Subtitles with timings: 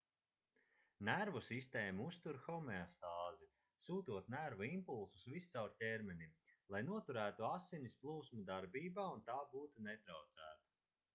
[1.07, 3.49] nervu sistēma uztur homeostāzi
[3.87, 6.33] sūtot nervu impulsus viscaur ķermenim
[6.75, 10.57] lai noturētu asins plūsmu darbībā un tā būtu netraucēta